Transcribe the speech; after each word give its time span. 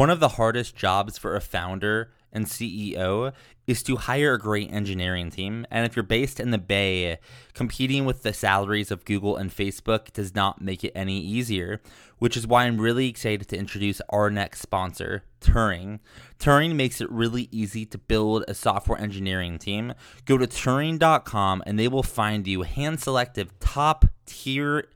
One 0.00 0.08
of 0.08 0.18
the 0.18 0.28
hardest 0.28 0.76
jobs 0.76 1.18
for 1.18 1.36
a 1.36 1.42
founder 1.42 2.10
and 2.32 2.46
CEO 2.46 3.34
is 3.66 3.82
to 3.82 3.96
hire 3.96 4.32
a 4.32 4.38
great 4.38 4.72
engineering 4.72 5.28
team. 5.28 5.66
And 5.70 5.84
if 5.84 5.94
you're 5.94 6.02
based 6.02 6.40
in 6.40 6.52
the 6.52 6.56
Bay, 6.56 7.18
competing 7.52 8.06
with 8.06 8.22
the 8.22 8.32
salaries 8.32 8.90
of 8.90 9.04
Google 9.04 9.36
and 9.36 9.54
Facebook 9.54 10.10
does 10.14 10.34
not 10.34 10.62
make 10.62 10.84
it 10.84 10.92
any 10.94 11.20
easier, 11.20 11.82
which 12.18 12.34
is 12.34 12.46
why 12.46 12.64
I'm 12.64 12.80
really 12.80 13.08
excited 13.08 13.46
to 13.48 13.58
introduce 13.58 14.00
our 14.08 14.30
next 14.30 14.62
sponsor, 14.62 15.24
Turing. 15.42 15.98
Turing 16.38 16.76
makes 16.76 17.02
it 17.02 17.12
really 17.12 17.50
easy 17.52 17.84
to 17.84 17.98
build 17.98 18.46
a 18.48 18.54
software 18.54 18.98
engineering 18.98 19.58
team. 19.58 19.92
Go 20.24 20.38
to 20.38 20.46
Turing.com 20.46 21.62
and 21.66 21.78
they 21.78 21.88
will 21.88 22.02
find 22.02 22.46
you 22.46 22.62
hand 22.62 23.00
selected 23.00 23.50
top 23.60 24.06
tier 24.24 24.86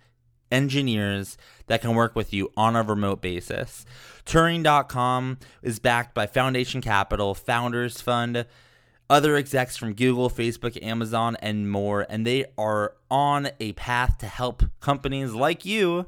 engineers 0.51 1.37
that 1.67 1.81
can 1.81 1.95
work 1.95 2.15
with 2.15 2.33
you 2.33 2.51
on 2.57 2.77
a 2.77 2.83
remote 2.83 3.21
basis. 3.21 3.85
Turing.com 4.27 5.39
is 5.63 5.79
backed 5.79 6.15
by 6.15 6.27
Foundation 6.27 6.81
Capital, 6.81 7.35
Founders 7.35 8.01
Fund, 8.01 8.47
other 9.11 9.37
execs 9.37 9.77
from 9.77 9.95
Google, 9.95 10.31
Facebook, 10.31 10.83
Amazon, 10.83 11.37
and 11.41 11.71
more, 11.71 12.07
and 12.09 12.27
they 12.27 12.47
are 12.57 12.95
on 13.11 13.51
a 13.61 13.73
path 13.73 14.19
to 14.19 14.27
help 14.27 14.65
companies 14.81 15.33
like 15.33 15.65
you 15.65 16.07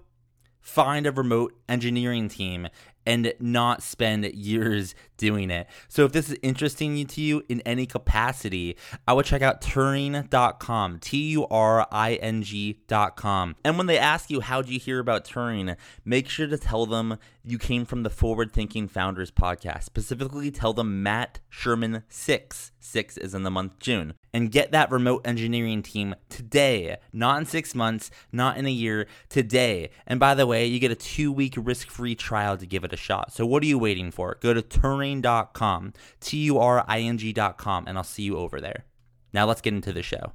find 0.61 1.07
a 1.07 1.13
remote 1.13 1.55
engineering 1.69 2.29
team 2.29 2.69
and 3.07 3.33
not 3.41 3.83
spend 3.83 4.25
years 4.27 4.95
doing 5.17 5.51
it. 5.51 5.67
So 5.89 6.05
if 6.05 6.13
this 6.13 6.31
is 6.31 6.39
interesting 6.43 7.07
to 7.07 7.21
you 7.21 7.43
in 7.49 7.61
any 7.63 7.87
capacity, 7.87 8.77
I 9.07 9.13
would 9.15 9.25
check 9.25 9.43
out 9.43 9.61
Turing.com, 9.61 10.99
T 10.99 11.31
U 11.31 11.47
R 11.47 11.87
I 11.91 12.15
N 12.15 12.43
G.com. 12.43 13.57
And 13.65 13.79
when 13.79 13.87
they 13.87 13.99
ask 13.99 14.31
you, 14.31 14.41
how'd 14.41 14.69
you 14.69 14.79
hear 14.79 14.99
about 14.99 15.25
Turing, 15.25 15.77
make 16.05 16.29
sure 16.29 16.47
to 16.47 16.59
tell 16.59 16.87
them 16.87 17.19
you 17.45 17.59
came 17.59 17.85
from 17.85 18.03
the 18.03 18.11
Forward 18.11 18.53
Thinking 18.53 18.89
Founders 18.89 19.31
podcast. 19.31 19.85
Specifically, 19.85 20.51
tell 20.51 20.73
them 20.73 21.03
Matt 21.03 21.41
Sherman 21.49 22.03
6, 22.09 22.73
6 22.81 23.17
is 23.19 23.35
in 23.35 23.45
the 23.45 23.51
month 23.51 23.79
June, 23.79 24.15
and 24.33 24.51
get 24.51 24.73
that 24.73 24.91
remote 24.91 25.23
engineering 25.25 25.83
team 25.83 26.15
today, 26.29 26.97
not 27.13 27.39
in 27.39 27.47
six 27.47 27.75
months, 27.75 28.11
not 28.33 28.57
in 28.57 28.67
a 28.67 28.71
year, 28.71 29.07
today. 29.29 29.91
And 30.07 30.21
by 30.21 30.35
the 30.35 30.47
way, 30.47 30.67
you 30.67 30.79
get 30.79 30.91
a 30.91 30.97
two 30.97 31.33
week 31.33 31.55
risk 31.57 31.89
free 31.89 32.15
trial 32.15 32.57
to 32.57 32.67
give 32.67 32.85
it 32.85 32.93
a 32.93 32.97
shot. 32.97 33.33
So 33.33 33.47
what 33.47 33.63
are 33.63 33.67
you 33.67 33.79
waiting 33.79 34.11
for? 34.11 34.37
Go 34.41 34.55
to 34.55 34.63
Turing.com, 34.63 35.93
T 36.21 36.37
U 36.39 36.59
R 36.59 36.85
I 36.87 37.01
N 37.01 37.19
G.com, 37.19 37.87
and 37.87 37.97
I'll 37.97 38.05
see 38.05 38.23
you 38.23 38.37
over 38.37 38.61
there. 38.61 38.85
Now 39.33 39.47
let's 39.47 39.61
get 39.61 39.75
into 39.75 39.93
the 39.93 40.03
show. 40.03 40.33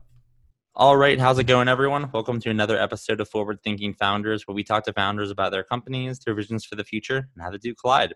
All 0.74 0.96
right, 0.96 1.20
how's 1.20 1.38
it 1.38 1.48
going, 1.48 1.68
everyone? 1.68 2.10
Welcome 2.14 2.40
to 2.40 2.50
another 2.50 2.80
episode 2.80 3.20
of 3.20 3.28
Forward 3.28 3.60
Thinking 3.62 3.94
Founders, 3.96 4.48
where 4.48 4.56
we 4.56 4.64
talk 4.64 4.86
to 4.86 4.94
founders 4.94 5.30
about 5.30 5.52
their 5.52 5.66
companies, 5.66 6.20
their 6.20 6.34
visions 6.34 6.64
for 6.64 6.78
the 6.78 6.86
future, 6.86 7.28
and 7.36 7.44
how 7.44 7.52
the 7.52 7.60
two 7.60 7.76
collide. 7.76 8.14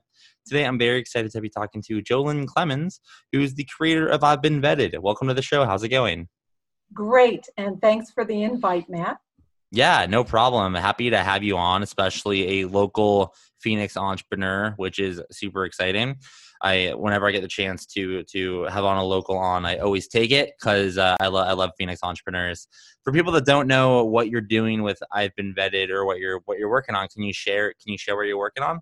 Today, 0.47 0.65
I'm 0.65 0.79
very 0.79 0.97
excited 0.97 1.31
to 1.33 1.41
be 1.41 1.49
talking 1.49 1.83
to 1.87 2.01
Jolyn 2.01 2.47
Clemens, 2.47 3.01
who 3.33 3.41
is 3.41 3.55
the 3.55 3.65
creator 3.65 4.07
of 4.07 4.23
I've 4.23 4.41
Been 4.41 4.61
Vetted. 4.61 4.97
Welcome 4.99 5.27
to 5.27 5.33
the 5.33 5.41
show. 5.41 5.65
How's 5.65 5.83
it 5.83 5.89
going? 5.89 6.29
Great, 6.93 7.45
and 7.57 7.81
thanks 7.81 8.11
for 8.11 8.23
the 8.23 8.43
invite, 8.43 8.89
Matt. 8.89 9.17
Yeah, 9.71 10.05
no 10.05 10.23
problem. 10.23 10.75
Happy 10.75 11.09
to 11.09 11.17
have 11.17 11.43
you 11.43 11.57
on, 11.57 11.83
especially 11.83 12.61
a 12.61 12.67
local 12.69 13.35
Phoenix 13.59 13.97
entrepreneur, 13.97 14.75
which 14.77 14.97
is 14.97 15.21
super 15.29 15.65
exciting. 15.65 16.19
I 16.61 16.93
whenever 16.95 17.27
I 17.27 17.31
get 17.31 17.41
the 17.41 17.47
chance 17.47 17.85
to 17.87 18.23
to 18.23 18.63
have 18.63 18.85
on 18.85 18.97
a 18.97 19.03
local 19.03 19.37
on, 19.37 19.65
I 19.65 19.77
always 19.77 20.07
take 20.07 20.31
it 20.31 20.53
because 20.59 20.97
uh, 20.97 21.15
I 21.19 21.27
love 21.27 21.47
I 21.47 21.53
love 21.53 21.71
Phoenix 21.77 22.01
entrepreneurs. 22.03 22.67
For 23.03 23.11
people 23.11 23.31
that 23.33 23.45
don't 23.45 23.67
know 23.67 24.03
what 24.03 24.29
you're 24.29 24.41
doing 24.41 24.83
with 24.83 25.01
I've 25.11 25.35
been 25.35 25.53
vetted 25.53 25.89
or 25.89 26.05
what 26.05 26.19
you're 26.19 26.41
what 26.45 26.57
you're 26.57 26.69
working 26.69 26.95
on, 26.95 27.07
can 27.07 27.23
you 27.23 27.33
share 27.33 27.69
can 27.69 27.91
you 27.91 27.97
share 27.97 28.15
what 28.15 28.23
you're 28.23 28.37
working 28.37 28.63
on? 28.63 28.79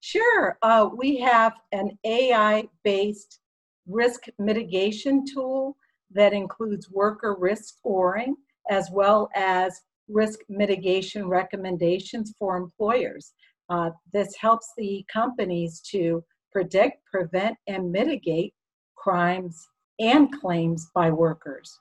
Sure. 0.00 0.56
Uh, 0.62 0.88
we 0.96 1.18
have 1.18 1.54
an 1.72 1.98
AI 2.04 2.68
based 2.84 3.40
risk 3.86 4.24
mitigation 4.38 5.24
tool 5.26 5.76
that 6.12 6.32
includes 6.32 6.90
worker 6.90 7.36
risk 7.38 7.76
scoring 7.78 8.34
as 8.70 8.88
well 8.92 9.28
as 9.34 9.80
risk 10.08 10.40
mitigation 10.48 11.28
recommendations 11.28 12.34
for 12.38 12.56
employers. 12.56 13.32
Uh, 13.68 13.90
this 14.12 14.34
helps 14.36 14.72
the 14.76 15.04
companies 15.12 15.80
to 15.80 16.24
predict, 16.52 17.04
prevent, 17.10 17.56
and 17.66 17.90
mitigate 17.90 18.54
crimes 18.96 19.68
and 19.98 20.32
claims 20.40 20.88
by 20.94 21.10
workers. 21.10 21.78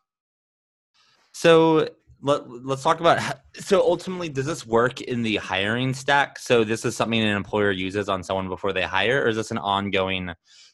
So 1.32 1.88
let, 2.22 2.42
us 2.70 2.84
talk 2.84 3.00
about 3.00 3.20
how, 3.20 3.34
so 3.56 3.82
ultimately 3.82 4.30
does 4.30 4.46
this 4.46 4.66
work 4.66 5.02
in 5.02 5.24
the 5.24 5.38
hiring 5.38 5.94
stack? 5.94 6.38
So 6.40 6.64
this 6.64 6.84
is 6.86 6.96
something 6.96 7.20
an 7.20 7.36
employer 7.36 7.72
uses 7.72 8.10
on 8.10 8.24
someone 8.24 8.50
before 8.50 8.74
they 8.74 8.84
hire 8.84 9.24
or 9.24 9.30
is 9.30 9.38
this 9.38 9.52
an 9.52 9.58
ongoing 9.58 10.32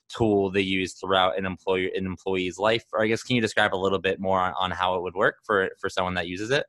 tool 0.07 0.51
they 0.51 0.61
use 0.61 0.93
throughout 0.93 1.37
an 1.37 1.45
employer 1.45 1.89
an 1.95 2.05
employee's 2.05 2.57
life? 2.57 2.85
Or 2.93 3.03
i 3.03 3.07
guess 3.07 3.23
can 3.23 3.35
you 3.35 3.41
describe 3.41 3.73
a 3.73 3.77
little 3.77 3.99
bit 3.99 4.19
more 4.19 4.39
on, 4.39 4.53
on 4.59 4.71
how 4.71 4.95
it 4.95 5.03
would 5.03 5.15
work 5.15 5.37
for 5.43 5.69
for 5.79 5.89
someone 5.89 6.15
that 6.15 6.27
uses 6.27 6.51
it? 6.51 6.65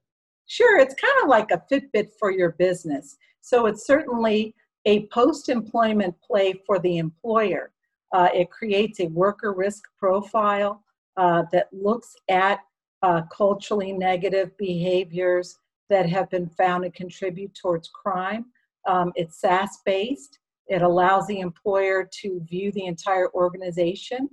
Sure 0.46 0.78
it's 0.78 0.94
kind 0.94 1.22
of 1.22 1.28
like 1.28 1.50
a 1.50 1.62
fitbit 1.72 2.08
for 2.18 2.30
your 2.30 2.52
business. 2.52 3.16
So 3.40 3.66
it's 3.66 3.86
certainly 3.86 4.54
a 4.86 5.06
post 5.08 5.48
employment 5.48 6.14
play 6.22 6.54
for 6.64 6.78
the 6.78 6.98
employer. 6.98 7.72
Uh, 8.12 8.28
it 8.32 8.50
creates 8.50 9.00
a 9.00 9.08
worker 9.08 9.52
risk 9.52 9.82
profile 9.98 10.82
uh, 11.16 11.42
that 11.52 11.68
looks 11.72 12.14
at 12.28 12.60
uh, 13.02 13.22
culturally 13.36 13.92
negative 13.92 14.56
behaviors 14.56 15.58
that 15.90 16.08
have 16.08 16.30
been 16.30 16.48
found 16.48 16.84
to 16.84 16.90
contribute 16.90 17.54
towards 17.54 17.88
crime. 17.88 18.46
Um, 18.86 19.12
it's 19.16 19.40
SaaS 19.40 19.80
based. 19.84 20.38
It 20.68 20.82
allows 20.82 21.26
the 21.26 21.40
employer 21.40 22.08
to 22.22 22.40
view 22.48 22.72
the 22.72 22.86
entire 22.86 23.30
organization, 23.34 24.28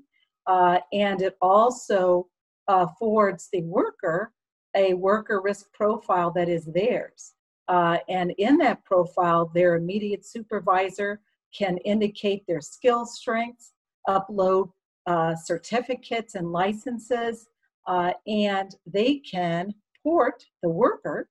uh, 0.47 0.79
and 0.91 1.21
it 1.21 1.37
also 1.41 2.27
affords 2.67 3.49
the 3.51 3.61
worker 3.63 4.31
a 4.75 4.93
worker 4.93 5.41
risk 5.41 5.71
profile 5.73 6.31
that 6.31 6.49
is 6.49 6.65
theirs. 6.65 7.33
Uh, 7.67 7.97
and 8.09 8.31
in 8.37 8.57
that 8.57 8.83
profile, 8.83 9.49
their 9.53 9.75
immediate 9.75 10.25
supervisor 10.25 11.21
can 11.57 11.77
indicate 11.79 12.45
their 12.47 12.61
skill 12.61 13.05
strengths, 13.05 13.73
upload 14.07 14.69
uh, 15.05 15.35
certificates 15.35 16.35
and 16.35 16.51
licenses, 16.51 17.47
uh, 17.87 18.11
and 18.27 18.75
they 18.85 19.15
can 19.19 19.73
port 20.01 20.45
the 20.61 20.69
worker 20.69 21.29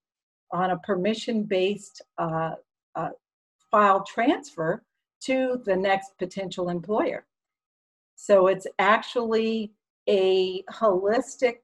on 0.53 0.71
a 0.71 0.79
permission 0.79 1.43
based 1.43 2.03
uh, 2.19 2.53
uh, 2.95 3.11
file 3.71 4.05
transfer 4.05 4.83
to 5.21 5.61
the 5.65 5.75
next 5.75 6.13
potential 6.19 6.69
employer. 6.69 7.25
So 8.17 8.47
it's 8.49 8.67
actually 8.79 9.73
a 10.09 10.63
holistic 10.65 11.57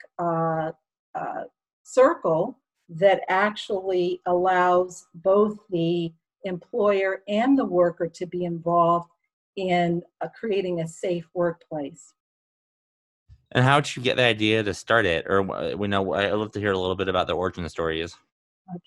circle 1.82 2.58
that 2.88 3.22
actually 3.28 4.20
allows 4.26 5.06
both 5.14 5.58
the 5.70 6.12
employer 6.44 7.22
and 7.28 7.58
the 7.58 7.64
worker 7.64 8.08
to 8.08 8.26
be 8.26 8.44
involved 8.44 9.10
in 9.56 10.02
uh, 10.20 10.28
creating 10.38 10.80
a 10.80 10.88
safe 10.88 11.26
workplace. 11.34 12.14
And 13.52 13.64
how 13.64 13.80
did 13.80 13.96
you 13.96 14.02
get 14.02 14.16
the 14.16 14.24
idea 14.24 14.62
to 14.62 14.74
start 14.74 15.06
it? 15.06 15.26
Or 15.28 15.42
we 15.76 15.88
know 15.88 16.14
I'd 16.14 16.32
love 16.32 16.52
to 16.52 16.60
hear 16.60 16.72
a 16.72 16.78
little 16.78 16.96
bit 16.96 17.08
about 17.08 17.26
the 17.26 17.32
origin 17.32 17.68
stories. 17.68 18.14
Okay. 18.70 18.80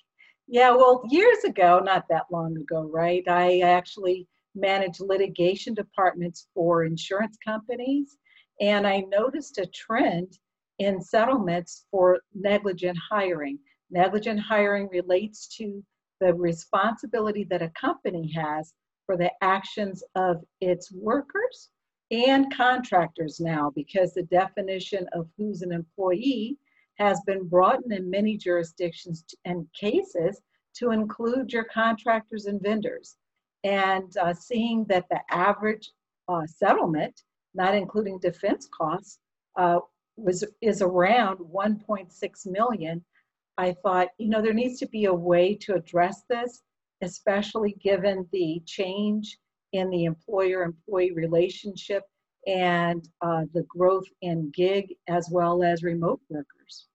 Yeah, 0.48 0.72
well, 0.72 1.02
years 1.10 1.44
ago, 1.46 1.80
not 1.84 2.06
that 2.10 2.26
long 2.32 2.58
ago, 2.58 2.90
right? 2.92 3.24
I 3.28 3.60
actually 3.62 4.28
managed 4.54 5.00
litigation 5.00 5.74
departments 5.74 6.48
for 6.54 6.84
insurance 6.84 7.38
companies, 7.44 8.18
and 8.60 8.86
I 8.86 9.02
noticed 9.10 9.58
a 9.58 9.66
trend 9.68 10.38
in 10.80 11.02
settlements 11.02 11.86
for 11.90 12.20
negligent 12.34 12.98
hiring. 13.10 13.60
Negligent 13.92 14.40
hiring 14.40 14.88
relates 14.90 15.48
to 15.58 15.84
the 16.22 16.34
responsibility 16.34 17.44
that 17.46 17.62
a 17.62 17.70
company 17.70 18.32
has 18.32 18.74
for 19.06 19.18
the 19.18 19.32
actions 19.42 20.04
of 20.16 20.44
its 20.62 20.92
workers 20.94 21.70
and 22.10 22.54
contractors 22.56 23.40
now, 23.40 23.72
because 23.76 24.14
the 24.14 24.24
definition 24.24 25.08
of 25.14 25.28
who's 25.38 25.62
an 25.62 25.72
employee 25.72 26.58
has 27.00 27.20
been 27.26 27.48
broadened 27.48 27.92
in 27.92 28.10
many 28.10 28.38
jurisdictions 28.38 29.26
and 29.46 29.68
cases 29.74 30.42
to 30.76 30.92
include 30.92 31.52
your 31.52 31.66
contractors 31.66 32.46
and 32.46 32.62
vendors. 32.62 33.18
And 33.64 34.16
uh, 34.18 34.34
seeing 34.34 34.86
that 34.86 35.08
the 35.10 35.20
average 35.30 35.92
uh, 36.28 36.46
settlement, 36.46 37.24
not 37.54 37.76
including 37.76 38.20
defense 38.20 38.70
costs, 38.78 39.20
uh, 39.58 39.80
was 40.18 40.44
is 40.62 40.82
around 40.82 41.40
1.6 41.40 42.48
million 42.48 43.04
I 43.62 43.76
thought, 43.84 44.08
you 44.18 44.28
know, 44.28 44.42
there 44.42 44.56
needs 44.56 44.80
to 44.80 44.88
be 44.88 45.06
a 45.06 45.14
way 45.14 45.54
to 45.62 45.76
address 45.76 46.24
this, 46.28 46.64
especially 47.04 47.76
given 47.80 48.28
the 48.32 48.60
change 48.66 49.38
in 49.74 49.92
the 49.92 50.06
employer 50.06 50.64
employee 50.64 51.12
relationship 51.12 52.02
and 52.48 53.08
uh, 53.22 53.44
the 53.54 53.62
growth 53.70 54.08
in 54.24 54.50
gig 54.50 54.96
as 55.08 55.30
well 55.32 55.62
as 55.62 55.84
remote 55.84 56.20
workers. 56.28 56.88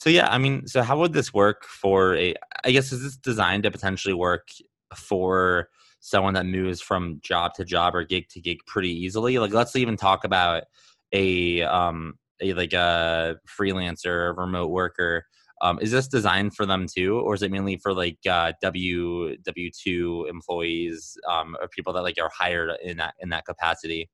So, 0.00 0.08
yeah, 0.08 0.28
I 0.30 0.38
mean, 0.38 0.66
so 0.66 0.80
how 0.80 0.98
would 1.00 1.12
this 1.12 1.34
work 1.34 1.64
for 1.64 2.16
a, 2.16 2.34
I 2.64 2.70
guess, 2.70 2.90
is 2.90 3.02
this 3.02 3.18
designed 3.18 3.64
to 3.64 3.70
potentially 3.70 4.14
work 4.14 4.48
for 4.94 5.68
someone 6.00 6.32
that 6.32 6.46
moves 6.46 6.80
from 6.80 7.20
job 7.22 7.52
to 7.56 7.64
job 7.64 7.94
or 7.94 8.04
gig 8.04 8.26
to 8.30 8.40
gig 8.40 8.60
pretty 8.66 8.90
easily. 8.90 9.38
Like 9.38 9.52
let's 9.52 9.76
even 9.76 9.98
talk 9.98 10.24
about 10.24 10.62
a 11.12 11.62
um 11.62 12.14
a 12.40 12.52
like 12.54 12.72
a 12.72 13.36
freelancer, 13.48 14.30
a 14.30 14.32
remote 14.32 14.70
worker. 14.70 15.24
Um, 15.62 15.78
is 15.80 15.90
this 15.90 16.06
designed 16.06 16.54
for 16.54 16.66
them 16.66 16.86
too, 16.86 17.18
or 17.20 17.34
is 17.34 17.42
it 17.42 17.50
mainly 17.50 17.76
for 17.78 17.94
like 17.94 18.18
uh, 18.28 18.52
W 18.60 19.36
W 19.38 19.70
two 19.70 20.26
employees 20.28 21.16
um, 21.28 21.56
or 21.60 21.68
people 21.68 21.92
that 21.94 22.02
like 22.02 22.18
are 22.20 22.30
hired 22.36 22.70
in 22.82 22.98
that 22.98 23.14
in 23.20 23.30
that 23.30 23.46
capacity? 23.46 24.10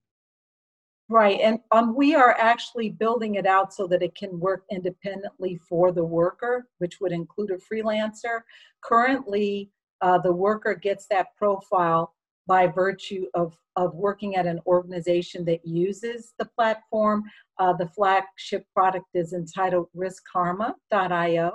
Right, 1.08 1.40
and 1.40 1.58
um, 1.72 1.94
we 1.96 2.14
are 2.14 2.36
actually 2.38 2.90
building 2.90 3.34
it 3.34 3.44
out 3.44 3.74
so 3.74 3.86
that 3.88 4.02
it 4.02 4.14
can 4.14 4.38
work 4.38 4.62
independently 4.70 5.60
for 5.68 5.92
the 5.92 6.04
worker, 6.04 6.68
which 6.78 7.00
would 7.00 7.12
include 7.12 7.50
a 7.50 7.58
freelancer. 7.58 8.42
Currently, 8.82 9.70
uh, 10.00 10.18
the 10.18 10.32
worker 10.32 10.74
gets 10.74 11.06
that 11.10 11.34
profile 11.36 12.14
by 12.52 12.66
virtue 12.66 13.24
of, 13.32 13.56
of 13.76 13.94
working 13.94 14.36
at 14.36 14.46
an 14.46 14.60
organization 14.66 15.42
that 15.42 15.66
uses 15.66 16.34
the 16.38 16.44
platform. 16.44 17.22
Uh, 17.58 17.72
the 17.72 17.88
flagship 17.96 18.66
product 18.76 19.06
is 19.14 19.32
entitled 19.32 19.86
riskkarma.io. 19.96 21.52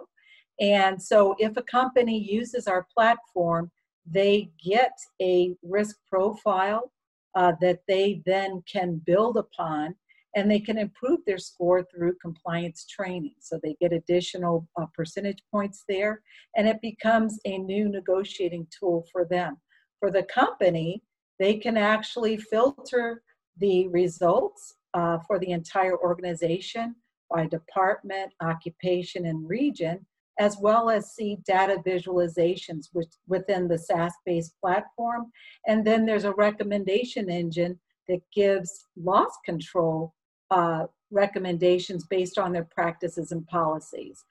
And 0.60 1.00
so, 1.00 1.36
if 1.38 1.56
a 1.56 1.62
company 1.62 2.18
uses 2.18 2.66
our 2.66 2.88
platform, 2.98 3.70
they 4.08 4.50
get 4.66 4.94
a 5.22 5.56
risk 5.62 5.98
profile 6.10 6.92
uh, 7.36 7.52
that 7.62 7.82
they 7.88 8.24
then 8.26 8.64
can 8.68 9.00
build 9.06 9.38
upon 9.38 9.94
and 10.36 10.50
they 10.50 10.60
can 10.60 10.80
improve 10.80 11.20
their 11.28 11.38
score 11.38 11.84
through 11.84 12.16
compliance 12.20 12.88
training. 12.90 13.36
So 13.40 13.60
they 13.62 13.76
get 13.80 13.94
additional 13.94 14.68
uh, 14.82 14.88
percentage 14.96 15.44
points 15.52 15.84
there 15.88 16.24
and 16.56 16.68
it 16.68 16.82
becomes 16.82 17.40
a 17.46 17.60
new 17.60 17.88
negotiating 17.88 18.66
tool 18.80 19.06
for 19.12 19.26
them. 19.26 19.58
For 20.00 20.12
the 20.12 20.24
company, 20.24 21.02
they 21.40 21.56
can 21.56 21.78
actually 21.78 22.38
filter 22.38 23.24
the 23.58 23.88
results 23.88 24.76
uh, 24.94 25.20
for 25.28 25.40
the 25.40 25.52
entire 25.52 25.98
organization 25.98 26.96
by 27.30 27.48
department, 27.48 28.32
occupation, 28.42 29.26
and 29.26 29.48
region 29.48 30.06
as 30.40 30.58
well 30.60 30.90
as 30.90 31.14
see 31.14 31.38
data 31.46 31.82
visualizations 31.86 32.90
which, 32.94 33.10
within 33.28 33.68
the 33.68 33.78
SaaS 33.78 34.14
based 34.26 34.54
platform. 34.62 35.32
And 35.68 35.86
then 35.86 36.06
there's 36.06 36.26
a 36.26 36.34
recommendation 36.34 37.30
engine 37.30 37.80
that 38.08 38.22
gives 38.34 38.86
loss 38.96 39.32
control 39.46 40.14
uh, 40.52 40.86
recommendations 41.12 42.06
based 42.06 42.38
on 42.38 42.52
their 42.52 42.68
practices 42.72 43.32
and 43.32 43.46
policies. 43.48 44.24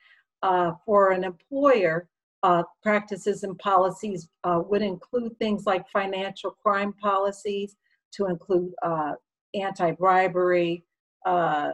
Uh, 0.43 0.73
for 0.85 1.11
an 1.11 1.25
employer, 1.25 2.09
uh, 2.47 2.63
practices 2.81 3.43
and 3.43 3.59
policies 3.59 4.29
uh, 4.45 4.61
would 4.69 4.81
include 4.81 5.37
things 5.39 5.67
like 5.67 5.85
financial 5.89 6.53
crime 6.63 6.93
policies, 7.03 7.77
to 8.13 8.27
include 8.27 8.73
uh, 8.83 9.13
anti 9.55 9.91
bribery, 9.91 10.85
uh, 11.27 11.73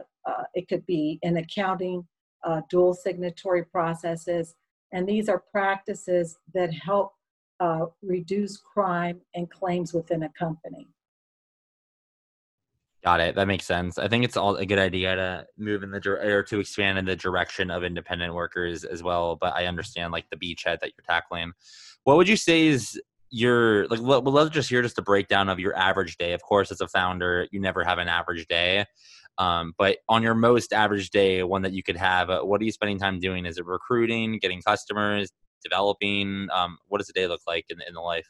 it 0.55 0.67
could 0.67 0.83
be 0.87 1.19
in 1.21 1.37
accounting 1.37 2.03
uh, 2.43 2.61
dual 2.69 2.95
signatory 2.95 3.63
processes. 3.65 4.55
And 4.91 5.07
these 5.07 5.29
are 5.29 5.43
practices 5.51 6.37
that 6.55 6.73
help 6.73 7.13
uh, 7.59 7.85
reduce 8.01 8.57
crime 8.57 9.21
and 9.35 9.49
claims 9.49 9.93
within 9.93 10.23
a 10.23 10.29
company. 10.37 10.87
Got 13.03 13.19
it. 13.19 13.35
That 13.35 13.47
makes 13.47 13.65
sense. 13.65 13.97
I 13.97 14.07
think 14.07 14.23
it's 14.23 14.37
all 14.37 14.55
a 14.55 14.65
good 14.65 14.79
idea 14.79 15.15
to 15.15 15.45
move 15.57 15.83
in 15.83 15.91
the 15.91 16.01
or 16.09 16.41
to 16.43 16.59
expand 16.59 16.97
in 16.97 17.03
the 17.03 17.17
direction 17.17 17.69
of 17.69 17.83
independent 17.83 18.33
workers 18.33 18.85
as 18.85 19.03
well. 19.03 19.35
But 19.35 19.53
I 19.53 19.65
understand 19.65 20.13
like 20.13 20.29
the 20.29 20.37
beachhead 20.37 20.79
that 20.79 20.91
you're 20.95 21.05
tackling. 21.05 21.51
What 22.05 22.15
would 22.15 22.29
you 22.29 22.37
say 22.37 22.67
is 22.67 22.99
your 23.29 23.87
like? 23.87 23.99
We'd 23.99 24.31
love 24.31 24.51
just 24.51 24.69
hear 24.69 24.81
just 24.81 24.99
a 24.99 25.01
breakdown 25.01 25.49
of 25.49 25.59
your 25.59 25.75
average 25.75 26.17
day. 26.17 26.31
Of 26.31 26.43
course, 26.43 26.71
as 26.71 26.79
a 26.79 26.87
founder, 26.87 27.47
you 27.51 27.59
never 27.59 27.83
have 27.83 27.97
an 27.97 28.07
average 28.07 28.47
day. 28.47 28.85
Um, 29.37 29.73
but 29.77 29.97
on 30.07 30.23
your 30.23 30.35
most 30.35 30.71
average 30.71 31.09
day, 31.09 31.43
one 31.43 31.63
that 31.63 31.73
you 31.73 31.83
could 31.83 31.97
have, 31.97 32.29
uh, 32.29 32.41
what 32.41 32.61
are 32.61 32.63
you 32.63 32.71
spending 32.71 32.99
time 32.99 33.19
doing? 33.19 33.45
Is 33.45 33.57
it 33.57 33.65
recruiting, 33.65 34.37
getting 34.39 34.61
customers, 34.61 35.29
developing? 35.61 36.47
Um, 36.53 36.77
what 36.87 36.99
does 36.99 37.09
a 37.09 37.13
day 37.13 37.27
look 37.27 37.41
like 37.47 37.65
in, 37.69 37.79
in 37.85 37.95
the 37.95 38.01
life? 38.01 38.29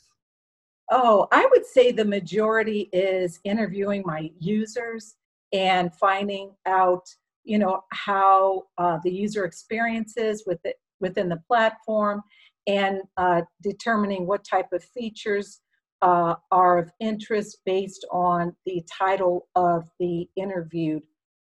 Oh, 0.92 1.28
I 1.32 1.48
would 1.52 1.66
say 1.66 1.92
the 1.92 2.06
majority 2.06 2.90
is 2.92 3.40
interviewing 3.44 4.04
my 4.06 4.32
users 4.40 5.16
and 5.54 5.94
finding 5.96 6.52
out, 6.66 7.04
you 7.44 7.58
know, 7.58 7.82
how 7.92 8.64
uh, 8.78 8.98
the 9.04 9.12
user 9.12 9.46
experiences 9.46 10.44
with 10.46 10.60
it 10.66 10.76
within 11.00 11.30
the 11.30 11.42
platform 11.48 12.22
and 12.68 13.02
uh, 13.18 13.42
determining 13.62 14.26
what 14.26 14.44
type 14.44 14.72
of 14.72 14.84
features 14.84 15.62
uh, 16.02 16.36
are 16.52 16.78
of 16.80 16.92
interest 17.00 17.60
based 17.66 18.06
on 18.12 18.56
the 18.66 18.84
title 18.92 19.48
of 19.56 19.86
the 20.00 20.28
interviewed 20.36 21.04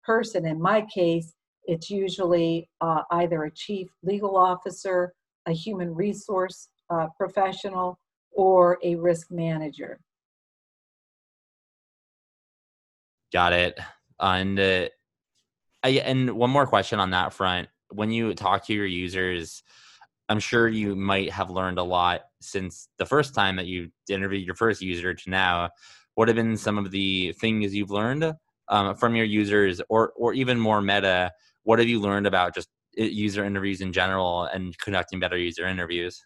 person. 0.05 0.47
In 0.47 0.61
my 0.61 0.83
case, 0.93 1.35
it's 1.65 1.91
usually 1.91 2.69
uh, 2.81 3.03
either 3.13 3.45
a 3.45 3.51
chief 3.53 3.89
legal 4.03 4.37
officer, 4.37 5.13
a 5.47 5.53
human 5.53 5.95
resource 5.95 6.69
uh, 6.91 7.07
professional, 7.17 7.99
or 8.33 8.79
a 8.83 8.97
risk 8.97 9.31
manager. 9.31 10.01
Got 13.33 13.53
it. 13.53 13.79
And 14.19 14.59
uh, 14.59 14.89
I, 15.83 15.89
and 15.91 16.33
one 16.33 16.51
more 16.51 16.67
question 16.67 17.01
on 17.01 17.11
that 17.11 17.33
front: 17.33 17.69
when 17.91 18.11
you 18.11 18.35
talk 18.35 18.67
to 18.67 18.75
your 18.75 18.87
users, 18.87 19.63
I'm 20.29 20.41
sure 20.41 20.69
you 20.69 20.95
might 20.95 21.31
have 21.31 21.51
learned 21.51 21.79
a 21.79 21.83
lot 21.83 22.23
since 22.41 22.89
the 22.99 23.07
first 23.07 23.35
time 23.35 23.57
that 23.57 23.67
you 23.67 23.91
interviewed 24.09 24.47
your 24.47 24.55
first 24.55 24.83
user 24.83 25.15
to 25.15 25.31
now. 25.31 25.71
What 26.15 26.29
have 26.29 26.37
been 26.37 26.57
some 26.57 26.77
of 26.77 26.91
the 26.91 27.33
things 27.41 27.75
you've 27.75 27.91
learned 27.91 28.35
um, 28.69 28.95
from 28.97 29.15
your 29.17 29.25
users, 29.27 29.81
or 29.89 30.13
or 30.17 30.35
even 30.35 30.59
more 30.59 30.83
meta? 30.83 31.33
What 31.63 31.79
have 31.79 31.89
you 31.89 32.01
learned 32.01 32.27
about 32.27 32.55
just 32.55 32.69
user 32.95 33.45
interviews 33.45 33.81
in 33.81 33.93
general 33.93 34.45
and 34.45 34.77
conducting 34.79 35.21
better 35.21 35.39
user 35.39 35.67
interviews? 35.67 36.25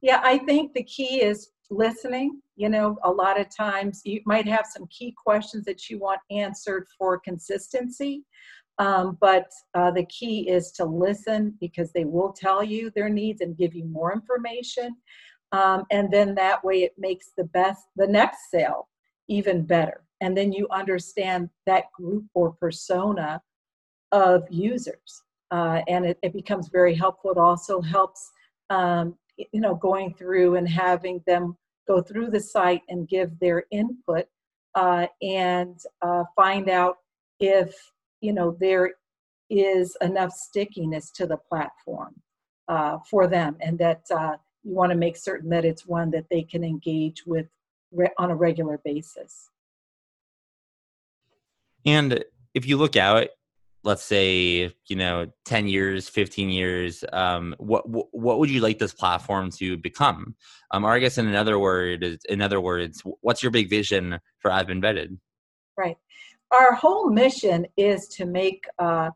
Yeah, 0.00 0.20
I 0.22 0.38
think 0.38 0.74
the 0.74 0.84
key 0.84 1.22
is 1.22 1.50
listening. 1.70 2.40
You 2.56 2.68
know, 2.68 2.98
a 3.04 3.10
lot 3.10 3.40
of 3.40 3.54
times 3.54 4.02
you 4.04 4.20
might 4.24 4.46
have 4.46 4.66
some 4.66 4.86
key 4.88 5.14
questions 5.16 5.64
that 5.64 5.88
you 5.88 5.98
want 5.98 6.20
answered 6.30 6.86
for 6.96 7.18
consistency. 7.18 8.24
Um, 8.78 9.18
but 9.20 9.50
uh, 9.74 9.90
the 9.90 10.06
key 10.06 10.48
is 10.48 10.70
to 10.72 10.84
listen 10.84 11.54
because 11.60 11.92
they 11.92 12.04
will 12.04 12.32
tell 12.32 12.62
you 12.62 12.90
their 12.94 13.08
needs 13.08 13.40
and 13.40 13.56
give 13.56 13.74
you 13.74 13.84
more 13.84 14.12
information. 14.12 14.96
Um, 15.50 15.84
and 15.90 16.12
then 16.12 16.34
that 16.36 16.62
way 16.62 16.82
it 16.82 16.92
makes 16.96 17.32
the 17.36 17.44
best, 17.44 17.82
the 17.96 18.06
next 18.06 18.50
sale 18.50 18.88
even 19.28 19.64
better. 19.64 20.02
And 20.20 20.36
then 20.36 20.52
you 20.52 20.66
understand 20.70 21.50
that 21.66 21.84
group 21.92 22.24
or 22.34 22.52
persona 22.52 23.40
of 24.12 24.44
users. 24.50 25.22
Uh, 25.50 25.80
and 25.88 26.04
it, 26.04 26.18
it, 26.22 26.32
becomes 26.32 26.68
very 26.68 26.94
helpful. 26.94 27.30
It 27.30 27.38
also 27.38 27.80
helps, 27.80 28.30
um, 28.68 29.14
you 29.52 29.60
know, 29.60 29.74
going 29.74 30.14
through 30.14 30.56
and 30.56 30.68
having 30.68 31.22
them 31.26 31.56
go 31.86 32.02
through 32.02 32.30
the 32.30 32.40
site 32.40 32.82
and 32.88 33.08
give 33.08 33.38
their 33.38 33.64
input 33.70 34.26
uh, 34.74 35.06
and 35.22 35.80
uh, 36.02 36.24
find 36.36 36.68
out 36.68 36.98
if 37.40 37.92
you 38.20 38.32
know 38.32 38.56
there 38.60 38.92
is 39.48 39.96
enough 40.02 40.32
stickiness 40.32 41.10
to 41.10 41.26
the 41.26 41.36
platform 41.36 42.14
uh, 42.68 42.98
for 43.10 43.26
them 43.26 43.56
and 43.60 43.78
that 43.78 44.02
uh, 44.10 44.36
you 44.62 44.74
want 44.74 44.92
to 44.92 44.98
make 44.98 45.16
certain 45.16 45.48
that 45.48 45.64
it's 45.64 45.86
one 45.86 46.10
that 46.10 46.26
they 46.30 46.42
can 46.42 46.62
engage 46.62 47.24
with 47.26 47.46
re- 47.92 48.10
on 48.18 48.30
a 48.30 48.36
regular 48.36 48.78
basis. 48.84 49.50
And 51.86 52.22
if 52.54 52.66
you 52.66 52.76
look 52.76 52.96
out 52.96 53.28
let's 53.84 54.02
say 54.02 54.72
you 54.88 54.96
know 54.96 55.26
10 55.44 55.68
years 55.68 56.08
15 56.08 56.50
years 56.50 57.04
um, 57.12 57.54
what, 57.58 57.84
what, 57.88 58.38
would 58.38 58.50
you 58.50 58.60
like 58.60 58.78
this 58.78 58.92
platform 58.92 59.50
to 59.52 59.76
become? 59.76 60.34
Um, 60.70 60.84
or 60.84 60.92
i 60.92 60.98
guess 60.98 61.18
in 61.18 61.26
another 61.26 61.58
word 61.58 62.18
in 62.28 62.42
other 62.42 62.60
words 62.60 63.02
what's 63.20 63.42
your 63.42 63.52
big 63.52 63.70
vision 63.70 64.18
for 64.40 64.50
i've 64.50 64.66
been 64.66 64.82
vetted? 64.82 65.16
Right. 65.76 65.96
Our 66.50 66.74
whole 66.74 67.10
mission 67.10 67.66
is 67.76 68.08
to 68.16 68.26
make 68.26 68.64
uh, 68.78 69.10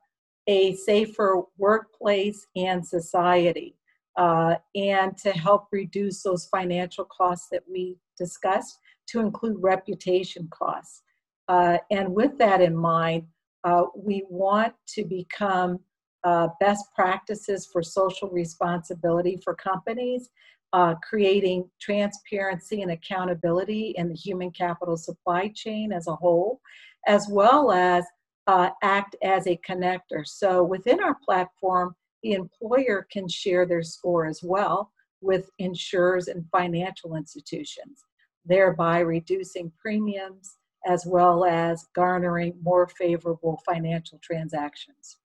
a 0.47 0.75
safer 0.77 1.43
workplace 1.59 2.47
and 2.57 2.87
society 2.87 3.77
uh, 4.17 4.57
and 4.75 5.17
to 5.19 5.31
help 5.33 5.67
reduce 5.73 6.23
those 6.23 6.47
financial 6.47 7.07
costs 7.07 7.49
that 7.51 7.63
we 7.71 7.97
discussed 8.19 8.79
to 9.09 9.21
include 9.21 9.57
reputation 9.61 10.49
costs. 10.53 11.03
Uh, 11.49 11.79
and 11.91 12.15
with 12.15 12.37
that 12.39 12.61
in 12.61 12.77
mind, 12.77 13.25
uh, 13.65 13.85
we 13.97 14.25
want 14.29 14.75
to 14.89 15.05
become 15.05 15.79
uh, 16.25 16.49
best 16.61 16.85
practices 16.95 17.69
for 17.73 17.83
social 17.83 18.29
responsibility 18.31 19.41
for 19.43 19.55
companies, 19.55 20.31
uh, 20.73 20.95
creating 21.09 21.69
transparency 21.81 22.83
and 22.83 22.93
accountability 22.93 23.95
in 23.97 24.09
the 24.09 24.15
human 24.15 24.51
capital 24.51 24.97
supply 24.97 25.51
chain 25.55 25.93
as 25.93 26.07
a 26.07 26.15
whole, 26.15 26.61
as 27.07 27.27
well 27.29 27.73
as 27.73 28.05
uh, 28.47 28.71
act 28.83 29.17
as 29.23 29.47
a 29.47 29.59
connector. 29.69 30.25
So 30.25 30.63
within 30.63 31.03
our 31.03 31.17
platform, 31.25 31.95
the 32.23 32.33
employer 32.33 33.07
can 33.11 33.29
share 33.29 33.67
their 33.67 33.83
score 33.83 34.27
as 34.27 34.41
well 34.43 34.93
with 35.21 35.51
insurers 35.59 36.29
and 36.29 36.45
financial 36.51 37.17
institutions, 37.17 38.05
thereby 38.45 39.01
reducing 39.01 39.73
premiums 39.81 40.57
as 40.87 41.05
well 41.07 41.45
as 41.45 41.87
garnering 41.95 42.55
more 42.63 42.89
favorable 42.89 43.61
financial 43.67 44.19
transactions. 44.23 45.19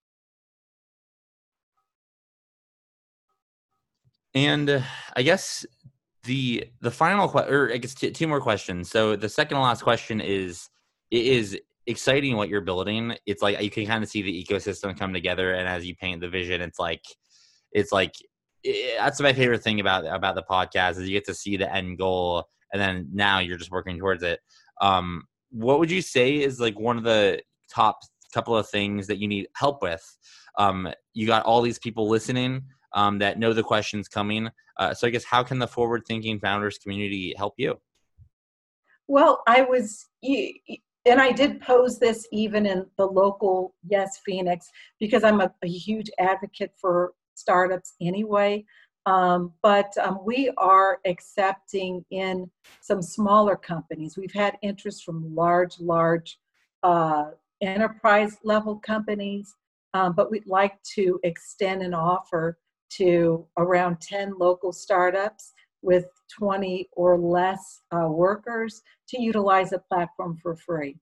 And 4.33 4.69
uh, 4.69 4.81
I 5.15 5.23
guess 5.23 5.65
the 6.23 6.69
the 6.81 6.91
final 6.91 7.27
question, 7.27 7.53
or 7.53 7.73
I 7.73 7.77
guess 7.77 7.95
t- 7.95 8.11
two 8.11 8.27
more 8.27 8.41
questions. 8.41 8.89
So 8.89 9.15
the 9.15 9.29
second 9.29 9.59
last 9.59 9.81
question 9.81 10.21
is: 10.21 10.69
It 11.09 11.25
is 11.25 11.59
exciting 11.87 12.35
what 12.35 12.49
you're 12.49 12.61
building. 12.61 13.15
It's 13.25 13.41
like 13.41 13.59
you 13.61 13.71
can 13.71 13.87
kind 13.87 14.03
of 14.03 14.09
see 14.09 14.21
the 14.21 14.43
ecosystem 14.43 14.97
come 14.97 15.13
together, 15.13 15.53
and 15.53 15.67
as 15.67 15.85
you 15.85 15.95
paint 15.95 16.21
the 16.21 16.29
vision, 16.29 16.61
it's 16.61 16.77
like 16.77 17.03
it's 17.71 17.91
like 17.91 18.13
it, 18.63 18.97
that's 18.99 19.19
my 19.21 19.33
favorite 19.33 19.63
thing 19.63 19.79
about 19.79 20.05
about 20.05 20.35
the 20.35 20.43
podcast 20.43 20.91
is 20.91 21.07
you 21.07 21.15
get 21.15 21.25
to 21.25 21.33
see 21.33 21.57
the 21.57 21.73
end 21.73 21.97
goal, 21.97 22.45
and 22.71 22.81
then 22.81 23.09
now 23.11 23.39
you're 23.39 23.57
just 23.57 23.71
working 23.71 23.97
towards 23.97 24.21
it. 24.21 24.39
Um, 24.81 25.23
what 25.49 25.79
would 25.79 25.91
you 25.91 26.01
say 26.01 26.35
is 26.41 26.59
like 26.59 26.79
one 26.79 26.97
of 26.97 27.03
the 27.03 27.41
top 27.73 27.99
couple 28.33 28.55
of 28.55 28.69
things 28.69 29.07
that 29.07 29.17
you 29.17 29.27
need 29.27 29.47
help 29.55 29.81
with? 29.81 30.03
Um, 30.57 30.89
you 31.13 31.27
got 31.27 31.45
all 31.45 31.61
these 31.61 31.79
people 31.79 32.09
listening 32.09 32.63
um, 32.93 33.19
that 33.19 33.39
know 33.39 33.53
the 33.53 33.63
questions 33.63 34.07
coming. 34.07 34.49
Uh, 34.77 34.93
so 34.93 35.07
I 35.07 35.09
guess 35.09 35.23
how 35.23 35.43
can 35.43 35.59
the 35.59 35.67
forward 35.67 36.03
thinking 36.07 36.39
founders 36.39 36.77
community 36.77 37.33
help 37.37 37.53
you? 37.57 37.79
Well, 39.07 39.41
I 39.47 39.61
was, 39.61 40.05
and 40.23 41.21
I 41.21 41.31
did 41.31 41.61
pose 41.61 41.97
this 41.97 42.27
even 42.31 42.65
in 42.65 42.85
the 42.97 43.05
local 43.05 43.73
Yes 43.87 44.19
Phoenix 44.25 44.69
because 44.99 45.23
I'm 45.23 45.41
a, 45.41 45.51
a 45.63 45.67
huge 45.67 46.09
advocate 46.19 46.73
for 46.79 47.13
startups 47.35 47.93
anyway. 48.01 48.65
Um, 49.07 49.53
but 49.63 49.97
um, 50.03 50.19
we 50.25 50.51
are 50.57 50.99
accepting 51.05 52.03
in 52.11 52.51
some 52.81 53.01
smaller 53.01 53.55
companies. 53.55 54.17
We've 54.17 54.33
had 54.33 54.57
interest 54.61 55.05
from 55.05 55.33
large, 55.33 55.79
large 55.79 56.37
uh, 56.83 57.31
enterprise 57.61 58.37
level 58.43 58.75
companies, 58.79 59.55
um, 59.93 60.11
but 60.13 60.29
we'd 60.29 60.45
like 60.45 60.83
to 60.95 61.21
extend 61.23 61.83
an 61.83 61.93
offer 61.93 62.59
to 62.97 63.47
around 63.57 64.01
10 64.01 64.33
local 64.37 64.73
startups 64.73 65.53
with 65.81 66.07
20 66.37 66.89
or 66.91 67.17
less 67.17 67.79
uh, 67.95 68.09
workers 68.09 68.81
to 69.07 69.21
utilize 69.21 69.71
a 69.71 69.79
platform 69.79 70.35
for 70.35 70.53
free. 70.57 70.97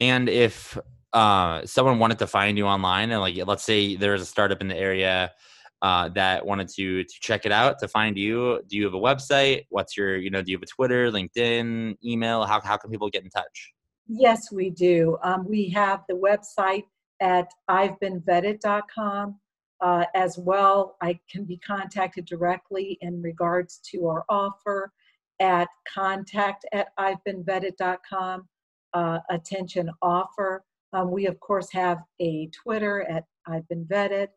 And 0.00 0.26
if 0.26 0.78
uh, 1.16 1.64
someone 1.64 1.98
wanted 1.98 2.18
to 2.18 2.26
find 2.26 2.58
you 2.58 2.66
online, 2.66 3.10
and 3.10 3.22
like 3.22 3.34
let's 3.46 3.64
say 3.64 3.96
there's 3.96 4.20
a 4.20 4.26
startup 4.26 4.60
in 4.60 4.68
the 4.68 4.76
area 4.76 5.32
uh, 5.80 6.10
that 6.10 6.44
wanted 6.44 6.68
to 6.68 7.04
to 7.04 7.14
check 7.20 7.46
it 7.46 7.52
out 7.52 7.78
to 7.78 7.88
find 7.88 8.18
you, 8.18 8.60
do 8.68 8.76
you 8.76 8.84
have 8.84 8.92
a 8.92 8.98
website? 8.98 9.64
What's 9.70 9.96
your 9.96 10.18
you 10.18 10.28
know 10.28 10.42
do 10.42 10.50
you 10.50 10.58
have 10.58 10.62
a 10.62 10.66
Twitter, 10.66 11.10
LinkedIn, 11.10 11.96
email? 12.04 12.44
How 12.44 12.60
how 12.60 12.76
can 12.76 12.90
people 12.90 13.08
get 13.08 13.24
in 13.24 13.30
touch? 13.30 13.72
Yes, 14.06 14.52
we 14.52 14.68
do. 14.68 15.16
Um, 15.22 15.46
we 15.48 15.70
have 15.70 16.04
the 16.06 16.14
website 16.14 16.84
at 17.20 17.48
i'vebeenvetted.com. 17.70 19.40
Uh, 19.80 20.04
as 20.14 20.38
well, 20.38 20.96
I 21.02 21.18
can 21.30 21.44
be 21.44 21.56
contacted 21.58 22.26
directly 22.26 22.98
in 23.00 23.22
regards 23.22 23.80
to 23.90 24.06
our 24.06 24.24
offer 24.28 24.92
at 25.40 25.68
contact 25.92 26.66
at 26.72 26.88
i'vebeenvetted.com. 26.98 28.48
Uh, 28.92 29.18
attention 29.30 29.90
offer. 30.02 30.62
Um, 30.92 31.10
we, 31.10 31.26
of 31.26 31.38
course, 31.40 31.70
have 31.72 31.98
a 32.20 32.48
Twitter 32.48 33.02
at 33.10 33.24
I've 33.46 33.68
Been 33.68 33.84
Vetted, 33.84 34.28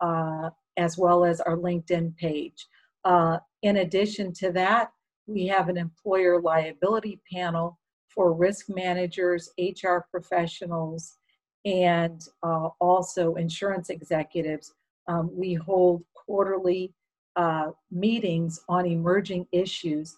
uh, 0.00 0.50
as 0.76 0.98
well 0.98 1.24
as 1.24 1.40
our 1.40 1.56
LinkedIn 1.56 2.16
page. 2.16 2.66
Uh, 3.04 3.38
in 3.62 3.78
addition 3.78 4.32
to 4.34 4.52
that, 4.52 4.90
we 5.26 5.46
have 5.46 5.68
an 5.68 5.76
employer 5.76 6.40
liability 6.40 7.20
panel 7.32 7.78
for 8.08 8.32
risk 8.32 8.66
managers, 8.68 9.50
HR 9.58 9.98
professionals, 10.10 11.18
and 11.64 12.22
uh, 12.42 12.68
also 12.80 13.34
insurance 13.34 13.90
executives. 13.90 14.72
Um, 15.08 15.30
we 15.32 15.54
hold 15.54 16.04
quarterly 16.14 16.94
uh, 17.36 17.72
meetings 17.90 18.60
on 18.68 18.86
emerging 18.86 19.46
issues 19.52 20.16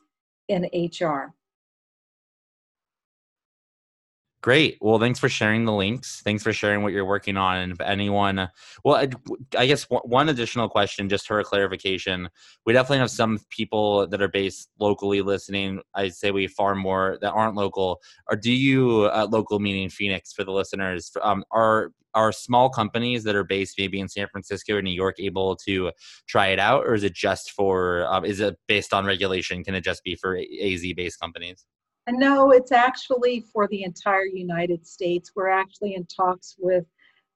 in 0.48 0.68
HR. 0.72 1.34
Great. 4.40 4.78
Well, 4.80 5.00
thanks 5.00 5.18
for 5.18 5.28
sharing 5.28 5.64
the 5.64 5.72
links. 5.72 6.20
Thanks 6.22 6.44
for 6.44 6.52
sharing 6.52 6.84
what 6.84 6.92
you're 6.92 7.04
working 7.04 7.36
on. 7.36 7.58
And 7.58 7.72
if 7.72 7.80
anyone, 7.80 8.48
well, 8.84 8.94
I, 8.94 9.08
I 9.58 9.66
guess 9.66 9.84
one 9.90 10.28
additional 10.28 10.68
question, 10.68 11.08
just 11.08 11.26
for 11.26 11.42
clarification, 11.42 12.28
we 12.64 12.72
definitely 12.72 12.98
have 12.98 13.10
some 13.10 13.40
people 13.50 14.06
that 14.06 14.22
are 14.22 14.28
based 14.28 14.68
locally 14.78 15.22
listening. 15.22 15.80
I'd 15.92 16.14
say 16.14 16.30
we 16.30 16.46
far 16.46 16.76
more 16.76 17.18
that 17.20 17.32
aren't 17.32 17.56
local. 17.56 18.00
Or 18.30 18.36
do 18.36 18.52
you 18.52 19.06
uh, 19.12 19.26
local 19.28 19.58
meaning 19.58 19.88
Phoenix 19.88 20.32
for 20.32 20.44
the 20.44 20.52
listeners? 20.52 21.10
Um, 21.20 21.42
are 21.50 21.90
are 22.14 22.32
small 22.32 22.70
companies 22.70 23.24
that 23.24 23.34
are 23.34 23.44
based 23.44 23.74
maybe 23.76 24.00
in 24.00 24.08
San 24.08 24.28
Francisco 24.28 24.76
or 24.76 24.82
New 24.82 24.90
York 24.90 25.16
able 25.18 25.56
to 25.56 25.90
try 26.26 26.48
it 26.48 26.58
out, 26.58 26.86
or 26.86 26.94
is 26.94 27.02
it 27.02 27.12
just 27.14 27.50
for? 27.50 28.06
Um, 28.06 28.24
is 28.24 28.38
it 28.38 28.56
based 28.68 28.94
on 28.94 29.04
regulation? 29.04 29.64
Can 29.64 29.74
it 29.74 29.82
just 29.82 30.04
be 30.04 30.14
for 30.14 30.36
AZ 30.36 30.84
based 30.96 31.18
companies? 31.20 31.64
And 32.08 32.18
no, 32.18 32.52
it's 32.52 32.72
actually 32.72 33.44
for 33.52 33.68
the 33.68 33.82
entire 33.82 34.24
United 34.24 34.86
States. 34.86 35.32
We're 35.36 35.50
actually 35.50 35.94
in 35.94 36.06
talks 36.06 36.56
with 36.58 36.86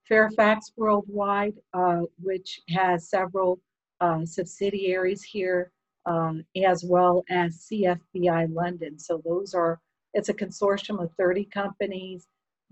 Fairfax 0.09 0.71
Worldwide, 0.75 1.53
uh, 1.75 1.99
which 2.19 2.59
has 2.69 3.07
several 3.07 3.59
uh, 4.01 4.25
subsidiaries 4.25 5.21
here, 5.21 5.71
um, 6.07 6.43
as 6.65 6.83
well 6.83 7.23
as 7.29 7.67
CFBI 7.71 8.51
London. 8.51 8.97
So 8.97 9.21
those 9.23 9.53
are, 9.53 9.79
it's 10.15 10.29
a 10.29 10.33
consortium 10.33 10.99
of 11.03 11.11
30 11.19 11.45
companies, 11.53 12.25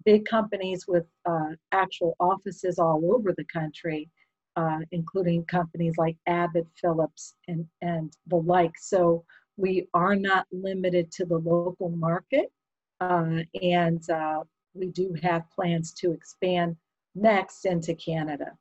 big 0.04 0.26
companies 0.26 0.88
with 0.88 1.06
uh, 1.30 1.50
actual 1.72 2.16
offices 2.20 2.80
all 2.80 3.14
over 3.14 3.32
the 3.38 3.46
country, 3.46 4.10
uh, 4.56 4.80
including 4.92 5.46
companies 5.46 5.98
like 6.00 6.18
Abbott, 6.26 6.66
Phillips, 6.82 7.36
and, 7.48 7.68
and 7.84 8.12
the 8.26 8.38
like. 8.38 8.74
So 8.80 9.24
we 9.62 9.88
are 9.94 10.16
not 10.16 10.48
limited 10.52 11.12
to 11.14 11.26
the 11.26 11.38
local 11.38 11.90
market, 11.90 12.52
uh, 13.00 13.40
and 13.62 14.10
uh, 14.10 14.40
we 14.74 14.88
do 14.88 15.16
have 15.22 15.50
plans 15.52 15.94
to 15.94 16.12
expand 16.12 16.76
next 17.16 17.66
into 17.66 17.94
Canada. 17.94 18.52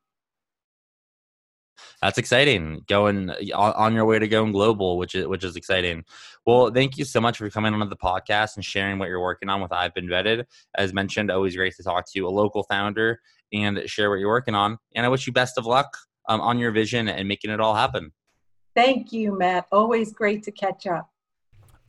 That's 2.03 2.19
exciting. 2.19 2.85
Going 2.89 3.31
on 3.55 3.95
your 3.95 4.05
way 4.05 4.19
to 4.19 4.29
going 4.29 4.53
global, 4.53 4.99
which 4.99 5.15
is 5.15 5.27
which 5.27 5.45
is 5.45 5.57
exciting. 5.57 6.05
Well, 6.45 6.71
thank 6.71 6.99
you 6.99 7.07
so 7.07 7.21
much 7.21 7.39
for 7.39 7.49
coming 7.49 7.73
on 7.73 7.89
the 7.89 7.97
podcast 7.97 8.57
and 8.57 8.65
sharing 8.65 8.99
what 8.99 9.09
you're 9.09 9.21
working 9.21 9.49
on 9.49 9.63
with 9.63 9.73
I've 9.73 9.95
been 9.95 10.07
vetted. 10.07 10.45
As 10.77 10.93
mentioned, 10.93 11.31
always 11.31 11.57
great 11.57 11.75
to 11.77 11.83
talk 11.83 12.05
to 12.13 12.21
a 12.27 12.29
local 12.29 12.65
founder 12.65 13.21
and 13.53 13.81
share 13.87 14.11
what 14.11 14.19
you're 14.19 14.29
working 14.29 14.55
on. 14.55 14.79
And 14.95 15.07
I 15.07 15.09
wish 15.09 15.27
you 15.27 15.33
best 15.33 15.57
of 15.57 15.65
luck 15.65 15.97
um, 16.29 16.41
on 16.43 16.59
your 16.59 16.71
vision 16.71 17.09
and 17.09 17.27
making 17.27 17.51
it 17.51 17.61
all 17.61 17.75
happen. 17.75 18.13
Thank 18.75 19.13
you, 19.13 19.37
Matt. 19.37 19.67
Always 19.73 20.13
great 20.13 20.43
to 20.45 20.53
catch 20.53 20.87
up. 20.87 21.11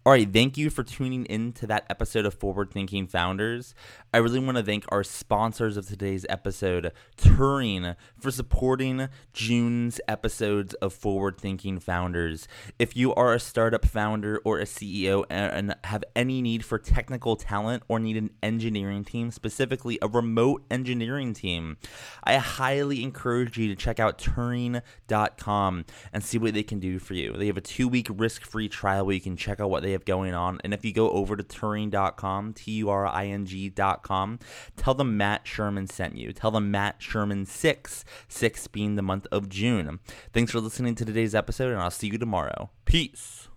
All 0.03 0.13
right, 0.13 0.33
thank 0.33 0.57
you 0.57 0.71
for 0.71 0.83
tuning 0.83 1.25
in 1.25 1.53
to 1.53 1.67
that 1.67 1.85
episode 1.87 2.25
of 2.25 2.33
Forward 2.33 2.71
Thinking 2.71 3.05
Founders. 3.05 3.75
I 4.11 4.17
really 4.17 4.39
want 4.39 4.57
to 4.57 4.63
thank 4.63 4.83
our 4.89 5.03
sponsors 5.03 5.77
of 5.77 5.87
today's 5.87 6.25
episode, 6.27 6.91
Turing, 7.17 7.95
for 8.19 8.31
supporting 8.31 9.09
June's 9.31 10.01
episodes 10.07 10.73
of 10.75 10.91
Forward 10.91 11.39
Thinking 11.39 11.79
Founders. 11.79 12.47
If 12.79 12.97
you 12.97 13.13
are 13.13 13.35
a 13.35 13.39
startup 13.39 13.85
founder 13.85 14.41
or 14.43 14.59
a 14.59 14.63
CEO 14.63 15.23
and 15.29 15.75
have 15.83 16.03
any 16.15 16.41
need 16.41 16.65
for 16.65 16.79
technical 16.79 17.35
talent 17.35 17.83
or 17.87 17.99
need 17.99 18.17
an 18.17 18.31
engineering 18.41 19.05
team, 19.05 19.29
specifically 19.29 19.99
a 20.01 20.07
remote 20.07 20.63
engineering 20.71 21.35
team, 21.35 21.77
I 22.23 22.37
highly 22.37 23.03
encourage 23.03 23.55
you 23.59 23.67
to 23.67 23.75
check 23.75 23.99
out 23.99 24.17
Turing.com 24.17 25.85
and 26.11 26.23
see 26.23 26.39
what 26.39 26.55
they 26.55 26.63
can 26.63 26.79
do 26.79 26.97
for 26.97 27.13
you. 27.13 27.33
They 27.33 27.45
have 27.45 27.57
a 27.57 27.61
two 27.61 27.87
week 27.87 28.07
risk 28.09 28.41
free 28.41 28.67
trial 28.67 29.05
where 29.05 29.13
you 29.13 29.21
can 29.21 29.37
check 29.37 29.59
out 29.59 29.69
what 29.69 29.83
they 29.83 29.90
they 29.91 29.93
have 29.93 30.05
going 30.05 30.33
on. 30.33 30.59
And 30.63 30.73
if 30.73 30.85
you 30.85 30.93
go 30.93 31.09
over 31.11 31.35
to 31.35 31.43
Turing.com, 31.43 32.53
T 32.53 32.71
U 32.71 32.89
R 32.89 33.05
I 33.05 33.27
N 33.27 33.45
G.com, 33.45 34.39
tell 34.77 34.93
them 34.93 35.17
Matt 35.17 35.45
Sherman 35.45 35.87
sent 35.87 36.17
you. 36.17 36.31
Tell 36.31 36.51
them 36.51 36.71
Matt 36.71 36.95
Sherman 36.99 37.45
6, 37.45 38.05
6 38.29 38.67
being 38.67 38.95
the 38.95 39.01
month 39.01 39.27
of 39.31 39.49
June. 39.49 39.99
Thanks 40.31 40.51
for 40.51 40.61
listening 40.61 40.95
to 40.95 41.05
today's 41.05 41.35
episode, 41.35 41.71
and 41.71 41.81
I'll 41.81 41.91
see 41.91 42.07
you 42.07 42.17
tomorrow. 42.17 42.69
Peace. 42.85 43.49